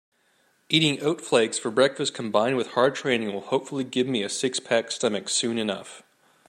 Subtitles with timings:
[0.67, 4.89] Eating oat flakes for breakfast combined with hard training will hopefully give me a six-pack
[4.89, 6.01] stomach soon enough.